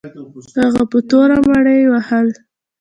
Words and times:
هغه 0.61 0.83
په 0.91 0.99
توره 1.09 1.37
مړي 1.47 1.79
وهل. 1.91 2.27